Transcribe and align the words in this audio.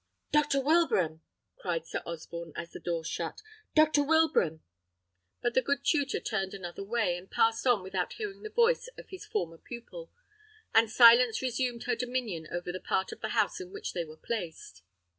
"Doctor 0.31 0.59
Wilbraham!" 0.59 1.21
cried 1.59 1.85
Sir 1.85 2.01
Osborne, 2.07 2.53
as 2.55 2.71
the 2.71 2.79
door 2.79 3.05
shut; 3.05 3.43
"Doctor 3.75 4.01
Wilbraham?" 4.01 4.63
But 5.43 5.53
the 5.53 5.61
good 5.61 5.85
tutor 5.85 6.19
turned 6.19 6.55
another 6.55 6.83
way, 6.83 7.15
and 7.19 7.29
passed 7.29 7.67
on 7.67 7.83
without 7.83 8.13
hearing 8.13 8.41
the 8.41 8.49
voice 8.49 8.87
of 8.97 9.09
his 9.09 9.27
former 9.27 9.59
pupil, 9.59 10.11
and 10.73 10.89
silence 10.89 11.43
resumed 11.43 11.83
her 11.83 11.95
dominion 11.95 12.47
over 12.51 12.71
the 12.71 12.79
part 12.79 13.11
of 13.11 13.21
the 13.21 13.29
house 13.37 13.61
in 13.61 13.71
which 13.71 13.93
they 13.93 14.03
were 14.03 14.17
placed. 14.17 14.81